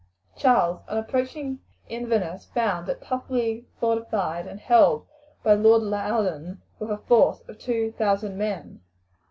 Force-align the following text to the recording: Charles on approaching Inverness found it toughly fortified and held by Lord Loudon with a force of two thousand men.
Charles 0.35 0.81
on 0.87 0.97
approaching 0.97 1.59
Inverness 1.87 2.47
found 2.47 2.89
it 2.89 3.03
toughly 3.03 3.67
fortified 3.79 4.47
and 4.47 4.59
held 4.59 5.05
by 5.43 5.53
Lord 5.53 5.83
Loudon 5.83 6.59
with 6.79 6.89
a 6.89 6.97
force 6.97 7.43
of 7.47 7.59
two 7.59 7.91
thousand 7.91 8.35
men. 8.35 8.81